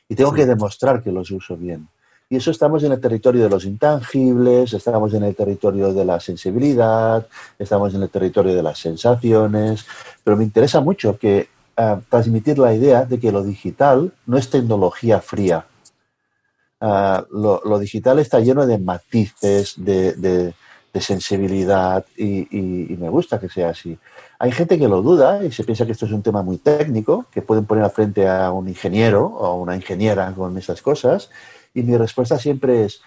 Y 0.09 0.15
tengo 0.15 0.33
que 0.33 0.45
demostrar 0.45 1.03
que 1.03 1.11
los 1.11 1.31
uso 1.31 1.57
bien. 1.57 1.89
Y 2.29 2.37
eso 2.37 2.51
estamos 2.51 2.83
en 2.83 2.91
el 2.91 3.01
territorio 3.01 3.45
de 3.45 3.51
los 3.51 3.65
intangibles, 3.65 4.73
estamos 4.73 5.15
en 5.15 5.23
el 5.23 5.37
territorio 5.37 5.93
de 5.93 6.05
la 6.05 6.19
sensibilidad, 6.19 7.25
estamos 7.57 7.95
en 7.95 8.03
el 8.03 8.11
territorio 8.11 8.53
de 8.53 8.65
las 8.65 8.79
sensaciones, 8.79 9.87
pero 10.25 10.37
me 10.37 10.43
interesa 10.43 10.81
mucho 10.81 11.17
que 11.19 11.49
ah, 11.77 12.01
transmitir 12.11 12.59
la 12.59 12.75
idea 12.75 13.05
de 13.05 13.21
que 13.21 13.31
lo 13.31 13.45
digital 13.45 14.13
no 14.27 14.39
es 14.39 14.51
tecnología 14.51 15.21
fría. 15.21 15.67
Ah, 16.81 17.25
lo, 17.31 17.79
digital 17.79 18.19
está 18.19 18.41
lleno 18.41 18.67
de 18.67 18.79
matices, 18.79 19.75
de, 19.77 20.53
sensibilidad 20.99 22.07
y, 22.17 22.49
y, 22.59 22.97
me 22.97 23.11
gusta 23.11 23.39
que 23.39 23.51
sea 23.51 23.69
así. 23.69 23.99
Hay 24.39 24.51
gente 24.51 24.79
que 24.79 24.89
lo 24.89 25.03
duda 25.03 25.45
y 25.45 25.53
se 25.53 25.63
piensa 25.63 25.85
que 25.85 25.93
esto 25.93 26.07
es 26.07 26.13
un 26.13 26.23
tema 26.23 26.43
muy 26.43 26.57
técnico, 26.57 27.27
que 27.31 27.43
pueden 27.43 27.67
poner 27.67 27.85
al 27.85 27.91
frente 27.91 28.27
a 28.27 28.51
un 28.51 28.67
ingeniero 28.67 29.27
o 29.27 29.57
una 29.57 29.77
ingeniera 29.77 30.33
con 30.33 30.57
esas 30.57 30.81
cosas 30.81 31.29
y 31.77 31.83
mi 31.83 31.95
respuesta 31.97 32.39
siempre 32.39 32.87
es, 32.87 33.03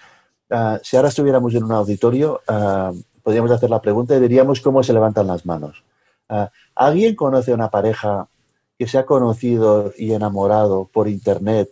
ah, 0.52 0.80
si 0.84 0.96
ahora 0.96 1.10
estuviéramos 1.10 1.56
en 1.56 1.64
un 1.64 1.72
auditorio, 1.72 2.42
uh, 2.48 2.96
podríamos 3.24 3.50
hacer 3.50 3.72
la 3.72 3.82
pregunta 3.82 4.16
y 4.16 4.20
diríamos 4.20 4.62
cómo 4.62 4.84
se 4.84 4.94
levantan 4.94 5.26
las 5.26 5.44
manos. 5.44 5.84
Ah, 6.30 6.52
¿Alguien 6.76 7.16
conoce 7.16 7.52
a 7.52 7.56
una 7.56 7.72
pareja 7.72 8.28
que 8.78 8.88
se 8.88 9.00
ha 9.00 9.08
conocido 9.08 9.92
y 9.98 10.14
enamorado 10.14 10.88
por 10.94 11.08
Internet 11.08 11.72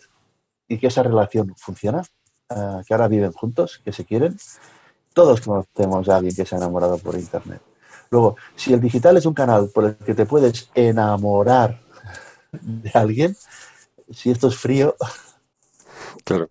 y 0.68 0.80
que 0.80 0.88
esa 0.88 1.04
relación 1.04 1.54
funciona? 1.56 2.04
que 2.50 2.94
ahora 2.94 3.10
viven 3.10 3.34
juntos, 3.34 3.82
que 3.84 3.92
se 3.92 4.06
quieren. 4.06 4.38
Todos 5.13 5.42
conocemos 5.42 6.08
a 6.08 6.16
alguien 6.16 6.34
que 6.34 6.46
se 6.46 6.56
ha 6.56 6.58
enamorado 6.58 6.98
por 6.98 7.16
Internet. 7.16 7.62
Luego, 8.10 8.38
si 8.56 8.72
el 8.72 8.80
digital 8.80 9.18
es 9.18 9.25
un 9.25 9.34
canal 9.34 9.70
por 9.70 9.84
el 9.84 9.96
que 9.98 10.13
te 10.13 10.25
puedes 10.25 10.70
enamorar 10.74 11.77
de 12.54 12.89
alguien, 12.94 13.36
si 14.10 14.32
esto 14.32 14.48
es 14.48 14.56
frío. 14.56 14.96
Claro. 16.24 16.50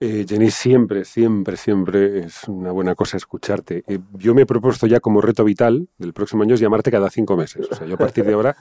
Eh, 0.00 0.24
Jenny, 0.28 0.52
siempre, 0.52 1.04
siempre, 1.04 1.56
siempre 1.56 2.20
es 2.20 2.44
una 2.46 2.70
buena 2.70 2.94
cosa 2.94 3.16
escucharte. 3.16 3.82
Eh, 3.88 3.98
yo 4.12 4.32
me 4.32 4.42
he 4.42 4.46
propuesto 4.46 4.86
ya 4.86 5.00
como 5.00 5.20
reto 5.20 5.42
vital 5.42 5.88
del 5.98 6.12
próximo 6.12 6.44
año 6.44 6.54
es 6.54 6.60
llamarte 6.60 6.92
cada 6.92 7.10
cinco 7.10 7.36
meses. 7.36 7.66
O 7.68 7.74
sea, 7.74 7.84
yo 7.84 7.94
a 7.94 7.98
partir 7.98 8.24
de 8.24 8.32
ahora, 8.32 8.56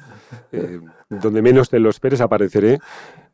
eh, 0.52 0.80
donde 1.10 1.44
menos 1.44 1.70
te 1.70 1.78
lo 1.78 1.92
esperes, 1.92 2.22
apareceré 2.22 2.80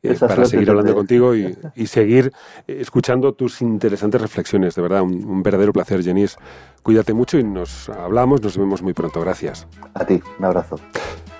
eh, 0.01 0.17
para 0.19 0.43
seguir 0.43 0.69
hablando 0.69 0.93
contigo 0.93 1.33
y, 1.33 1.55
seguir 1.87 2.33
escuchando 2.67 3.35
tus 3.35 3.61
interesantes 3.61 4.21
reflexiones. 4.21 4.75
De 4.75 4.81
verdad, 4.81 5.01
un, 5.01 5.23
un 5.23 5.41
verdadero 5.41 5.71
placer, 5.71 6.03
Jenny. 6.03 6.25
Cuídate 6.81 7.13
mucho 7.13 7.39
y 7.39 7.43
nos 7.43 7.87
hablamos, 7.87 8.41
nos 8.41 8.57
vemos 8.57 8.81
muy 8.81 8.93
pronto. 8.93 9.21
Gracias. 9.21 9.65
A 9.93 10.05
ti, 10.05 10.21
un 10.39 10.45
abrazo. 10.45 10.75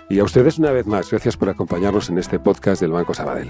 Y 0.08 0.20
a 0.20 0.24
ustedes 0.24 0.60
una 0.60 0.72
vez 0.72 0.86
más, 0.86 1.10
gracias 1.10 1.36
por 1.36 1.50
acompañarnos 1.50 2.10
en 2.10 2.20
este 2.20 2.39
podcast 2.39 2.82
del 2.82 2.91
Banco 2.91 3.13
Sabadell. 3.13 3.50